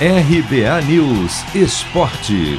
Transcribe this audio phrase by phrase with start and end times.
[0.00, 2.58] RBA News Esporte.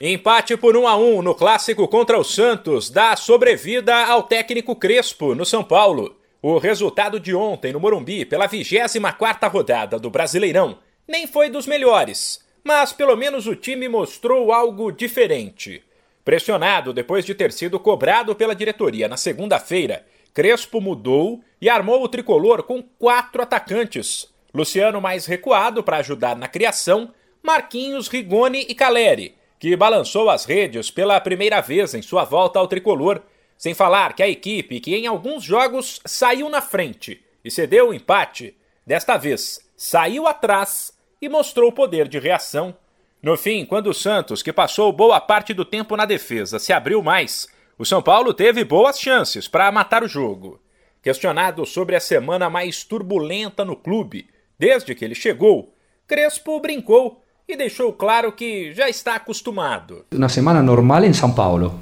[0.00, 5.34] Empate por 1 a 1 no clássico contra o Santos dá sobrevida ao técnico Crespo
[5.34, 6.16] no São Paulo.
[6.40, 12.42] O resultado de ontem no Morumbi pela 24ª rodada do Brasileirão nem foi dos melhores,
[12.64, 15.82] mas pelo menos o time mostrou algo diferente.
[16.24, 22.08] Pressionado depois de ter sido cobrado pela diretoria na segunda-feira, Crespo mudou e armou o
[22.08, 24.26] tricolor com quatro atacantes,
[24.58, 30.90] Luciano mais recuado para ajudar na criação, Marquinhos, Rigoni e Caleri, que balançou as redes
[30.90, 33.22] pela primeira vez em sua volta ao tricolor,
[33.56, 37.94] sem falar que a equipe que em alguns jogos saiu na frente e cedeu o
[37.94, 42.76] empate, desta vez saiu atrás e mostrou poder de reação.
[43.22, 47.00] No fim, quando o Santos, que passou boa parte do tempo na defesa, se abriu
[47.00, 47.46] mais,
[47.78, 50.60] o São Paulo teve boas chances para matar o jogo.
[51.00, 55.72] Questionado sobre a semana mais turbulenta no clube, Desde que ele chegou,
[56.06, 60.04] Crespo brincou e deixou claro que já está acostumado.
[60.12, 61.74] Una semana normal en São Paulo,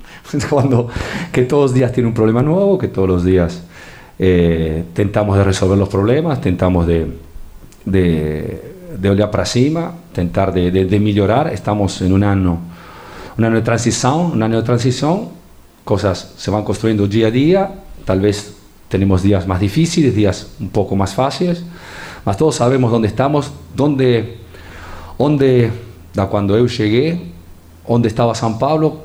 [0.50, 0.90] cuando
[1.32, 3.62] que todos los días tiene un problema nuevo, que todos los días
[4.18, 7.06] eh, tentamos resolver los problemas, tentamos de,
[7.84, 11.52] de, de olhar para cima, tentar de, de, de, mejorar.
[11.52, 12.58] Estamos en un año,
[13.38, 15.28] un año de transición, un año de transición,
[15.84, 17.70] cosas se van construyendo día a día,
[18.04, 18.56] tal vez
[18.88, 21.64] tenemos días más difíciles, días un poco más fáciles,
[22.24, 24.24] mas todos sabemos dónde estamos, dónde,
[25.18, 25.70] dónde
[26.14, 27.32] da quando eu cheguei,
[27.86, 29.02] onde estava São Paulo,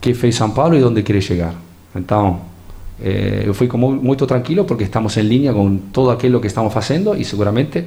[0.00, 1.54] que fez São Paulo e onde quer chegar.
[1.94, 2.42] Então,
[3.02, 6.72] eh, eu fui como muito tranquilo porque estamos em linha com todo aquilo que estamos
[6.72, 7.84] fazendo e seguramente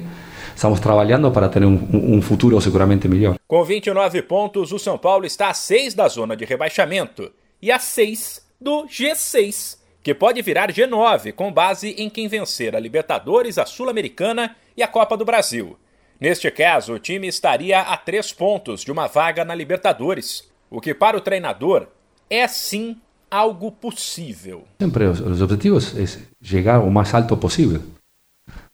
[0.54, 3.36] estamos trabalhando para ter um, um, futuro seguramente melhor.
[3.46, 7.30] Com 29 pontos, o São Paulo está a 6 da zona de rebaixamento
[7.62, 12.80] e a 6 do G6 que pode virar G9 com base em quem vencer a
[12.80, 15.76] Libertadores, a Sul-Americana e a Copa do Brasil.
[16.20, 20.92] Neste caso, o time estaria a três pontos de uma vaga na Libertadores, o que
[20.92, 21.86] para o treinador
[22.28, 22.96] é sim
[23.30, 24.64] algo possível.
[24.80, 26.04] Sempre os, os objetivos é
[26.42, 27.82] chegar o mais alto possível.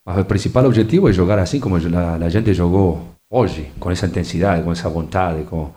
[0.05, 4.05] Mas o principal objetivo é jogar assim como a, a gente jogou hoje, com essa
[4.05, 5.71] intensidade, com essa vontade, com,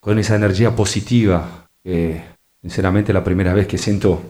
[0.00, 1.46] com essa energia positiva.
[1.82, 2.20] Que,
[2.62, 4.20] sinceramente, é a primeira vez que sinto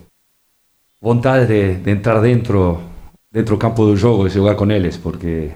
[1.05, 2.81] vontade de, de, entrar dentro
[3.31, 5.51] dentro do campo do jogo e jogar com eles, porque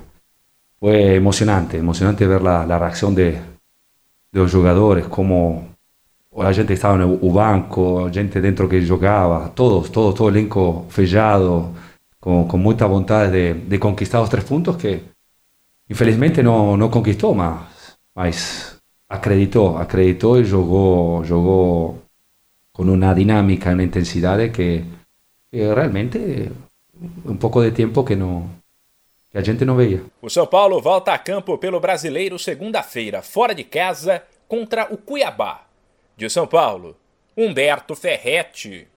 [0.78, 3.32] foi emocionante, emocionante ver a, a reação de,
[4.32, 5.64] de los jogadores, como
[6.37, 10.87] a gente estava no banco, a gente dentro que jogava, todos, todos, todo o elenco
[10.91, 11.75] fechado,
[12.20, 15.03] com, com muita vontade de, de, conquistar os três pontos que
[15.88, 18.76] infelizmente não, não conquistou, mas, mas
[19.08, 22.03] acreditou, acreditou e jogou, jogou
[22.72, 24.84] com uma dinâmica, uma intensidade que
[25.53, 26.50] é realmente
[27.25, 28.48] um pouco de tempo que não
[29.31, 30.03] que a gente não veia.
[30.22, 35.66] O São Paulo volta a campo pelo Brasileiro segunda-feira, fora de casa, contra o Cuiabá.
[36.16, 36.97] De São Paulo,
[37.37, 38.87] Humberto Ferretti.